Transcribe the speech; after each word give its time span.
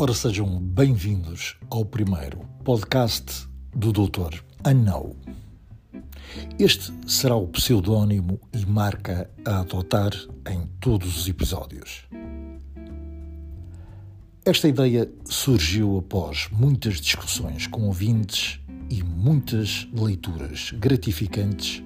Ora, 0.00 0.14
sejam 0.14 0.60
bem-vindos 0.60 1.56
ao 1.68 1.84
primeiro 1.84 2.38
podcast 2.62 3.48
do 3.74 3.92
Dr. 3.92 4.44
Anão. 4.62 5.16
Este 6.56 6.92
será 7.04 7.34
o 7.34 7.48
pseudónimo 7.48 8.40
e 8.54 8.64
marca 8.64 9.28
a 9.44 9.58
adotar 9.58 10.12
em 10.48 10.68
todos 10.78 11.18
os 11.18 11.28
episódios. 11.28 12.06
Esta 14.44 14.68
ideia 14.68 15.10
surgiu 15.24 15.98
após 15.98 16.48
muitas 16.52 17.00
discussões 17.00 17.66
com 17.66 17.88
ouvintes 17.88 18.60
e 18.88 19.02
muitas 19.02 19.88
leituras 19.92 20.70
gratificantes 20.78 21.82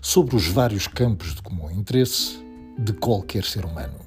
sobre 0.00 0.36
os 0.36 0.46
vários 0.46 0.86
campos 0.86 1.34
de 1.34 1.42
comum 1.42 1.70
interesse 1.70 2.42
de 2.78 2.94
qualquer 2.94 3.44
ser 3.44 3.66
humano. 3.66 4.00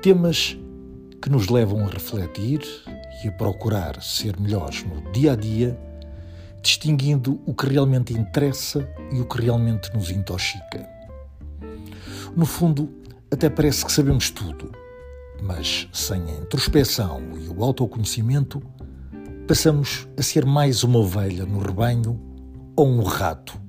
Temas 0.00 0.56
que 1.20 1.28
nos 1.28 1.48
levam 1.48 1.84
a 1.86 1.90
refletir 1.90 2.60
e 3.22 3.28
a 3.28 3.32
procurar 3.32 4.02
ser 4.02 4.38
melhores 4.40 4.84
no 4.84 5.12
dia 5.12 5.32
a 5.32 5.36
dia, 5.36 5.78
distinguindo 6.62 7.40
o 7.46 7.54
que 7.54 7.66
realmente 7.66 8.12
interessa 8.12 8.88
e 9.12 9.20
o 9.20 9.26
que 9.26 9.42
realmente 9.42 9.92
nos 9.94 10.10
intoxica. 10.10 10.88
No 12.34 12.46
fundo, 12.46 12.88
até 13.30 13.50
parece 13.50 13.84
que 13.84 13.92
sabemos 13.92 14.30
tudo, 14.30 14.72
mas 15.42 15.88
sem 15.92 16.22
a 16.22 16.38
introspeção 16.38 17.22
e 17.38 17.48
o 17.48 17.62
autoconhecimento, 17.62 18.62
passamos 19.46 20.08
a 20.16 20.22
ser 20.22 20.46
mais 20.46 20.82
uma 20.84 20.98
ovelha 20.98 21.44
no 21.44 21.58
rebanho 21.58 22.20
ou 22.76 22.86
um 22.86 23.02
rato 23.02 23.60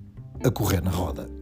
a 0.43 0.49
correr 0.49 0.81
na 0.81 0.91
roda. 0.91 1.40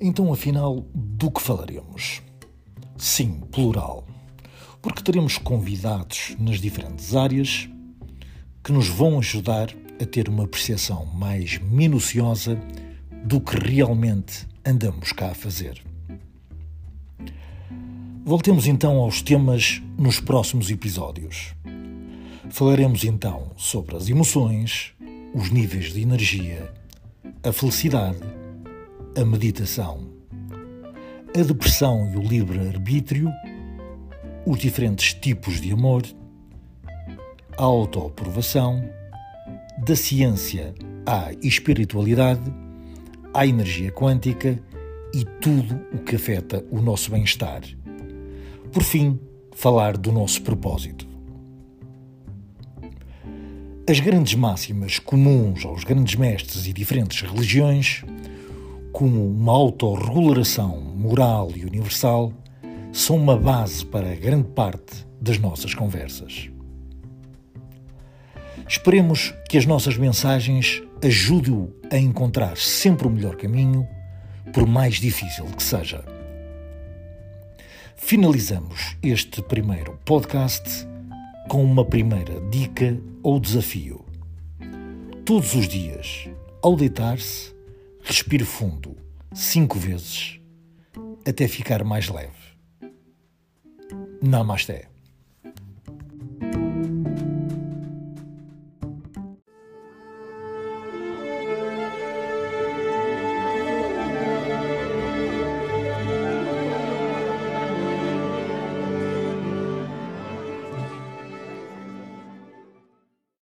Então, 0.00 0.32
afinal, 0.32 0.84
do 0.94 1.30
que 1.30 1.40
falaremos? 1.40 2.20
Sim, 2.96 3.40
plural. 3.52 4.06
Porque 4.82 5.02
teremos 5.02 5.38
convidados 5.38 6.34
nas 6.38 6.60
diferentes 6.60 7.14
áreas 7.14 7.68
que 8.62 8.72
nos 8.72 8.88
vão 8.88 9.18
ajudar 9.18 9.70
a 10.00 10.04
ter 10.04 10.28
uma 10.28 10.46
percepção 10.46 11.06
mais 11.06 11.58
minuciosa 11.58 12.58
do 13.24 13.40
que 13.40 13.56
realmente 13.56 14.46
andamos 14.64 15.12
cá 15.12 15.30
a 15.30 15.34
fazer. 15.34 15.80
Voltemos 18.24 18.66
então 18.66 18.96
aos 18.96 19.22
temas 19.22 19.82
nos 19.96 20.18
próximos 20.18 20.70
episódios. 20.70 21.54
Falaremos 22.50 23.04
então 23.04 23.52
sobre 23.56 23.96
as 23.96 24.08
emoções, 24.08 24.92
os 25.34 25.50
níveis 25.50 25.92
de 25.92 26.02
energia, 26.02 26.72
a 27.42 27.52
felicidade 27.52 28.18
a 29.16 29.24
meditação, 29.24 30.08
a 31.36 31.42
depressão 31.42 32.10
e 32.12 32.16
o 32.16 32.22
livre-arbítrio, 32.22 33.30
os 34.44 34.58
diferentes 34.58 35.14
tipos 35.14 35.60
de 35.60 35.72
amor, 35.72 36.02
a 37.56 37.62
autoaprovação, 37.62 38.82
da 39.78 39.94
ciência 39.94 40.74
à 41.06 41.32
espiritualidade, 41.42 42.42
à 43.32 43.46
energia 43.46 43.92
quântica 43.92 44.60
e 45.12 45.24
tudo 45.40 45.80
o 45.92 45.98
que 45.98 46.16
afeta 46.16 46.64
o 46.70 46.80
nosso 46.80 47.10
bem-estar. 47.10 47.62
Por 48.72 48.82
fim, 48.82 49.20
falar 49.52 49.96
do 49.96 50.10
nosso 50.10 50.42
propósito. 50.42 51.06
As 53.88 54.00
grandes 54.00 54.34
máximas 54.34 54.98
comuns 54.98 55.64
aos 55.64 55.84
grandes 55.84 56.16
mestres 56.16 56.66
e 56.66 56.72
diferentes 56.72 57.20
religiões 57.20 58.02
como 58.94 59.26
uma 59.26 59.50
autorregulação 59.50 60.80
moral 60.80 61.50
e 61.56 61.64
universal, 61.64 62.32
são 62.92 63.16
uma 63.16 63.36
base 63.36 63.84
para 63.84 64.14
grande 64.14 64.46
parte 64.50 65.04
das 65.20 65.36
nossas 65.36 65.74
conversas. 65.74 66.48
Esperemos 68.68 69.34
que 69.48 69.58
as 69.58 69.66
nossas 69.66 69.96
mensagens 69.96 70.80
ajudem-o 71.02 71.74
a 71.90 71.98
encontrar 71.98 72.56
sempre 72.56 73.08
o 73.08 73.10
melhor 73.10 73.34
caminho, 73.34 73.84
por 74.52 74.64
mais 74.64 75.00
difícil 75.00 75.44
que 75.46 75.62
seja. 75.62 76.04
Finalizamos 77.96 78.96
este 79.02 79.42
primeiro 79.42 79.98
podcast 80.04 80.86
com 81.48 81.64
uma 81.64 81.84
primeira 81.84 82.40
dica 82.48 82.96
ou 83.24 83.40
desafio. 83.40 84.04
Todos 85.24 85.52
os 85.56 85.66
dias, 85.66 86.28
ao 86.62 86.76
deitar-se, 86.76 87.53
Respire 88.06 88.44
fundo, 88.44 88.96
cinco 89.32 89.78
vezes, 89.78 90.38
até 91.26 91.48
ficar 91.48 91.82
mais 91.82 92.08
leve. 92.10 92.54
Namasté. 94.22 94.93